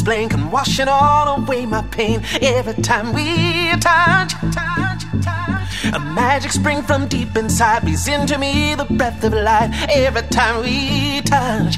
explain 0.00 0.30
come 0.30 0.50
washing 0.50 0.88
all 0.88 1.36
away 1.36 1.66
my 1.66 1.82
pain 1.90 2.22
every 2.40 2.72
time 2.82 3.12
we 3.12 3.68
touch. 3.80 4.32
touch, 4.50 5.02
touch 5.22 5.94
A 5.94 6.00
magic 6.00 6.52
spring 6.52 6.80
from 6.80 7.06
deep 7.06 7.36
inside 7.36 7.82
breathes 7.82 8.08
into 8.08 8.38
me 8.38 8.74
the 8.74 8.86
breath 8.86 9.22
of 9.24 9.34
life 9.34 9.70
every 9.90 10.22
time 10.28 10.62
we 10.62 11.20
touch. 11.20 11.76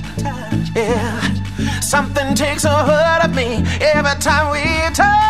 Yeah, 0.76 1.20
something 1.80 2.36
takes 2.36 2.62
a 2.64 2.70
hold 2.70 3.24
of 3.28 3.34
me 3.34 3.64
every 3.80 4.16
time 4.20 4.52
we 4.52 4.94
touch. 4.94 5.21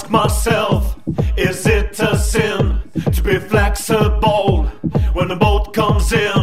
ask 0.00 0.10
myself, 0.10 0.96
is 1.36 1.66
it 1.66 2.00
a 2.00 2.16
sin 2.16 2.80
to 3.12 3.22
be 3.22 3.38
flexible 3.38 4.64
when 5.12 5.28
the 5.28 5.36
boat 5.36 5.74
comes 5.74 6.12
in? 6.12 6.39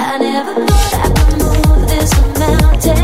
I 0.00 0.16
never 0.16 0.54
thought 0.54 0.94
I 0.94 1.08
would 1.08 1.42
move 1.42 1.88
this 1.88 2.12
mountain. 2.38 2.97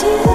to 0.00 0.25